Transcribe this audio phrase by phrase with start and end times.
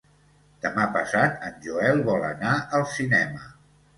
[0.65, 3.45] Demà passat en Joel vol anar al cinema.